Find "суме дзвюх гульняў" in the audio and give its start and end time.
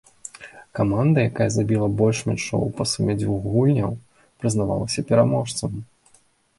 2.95-3.91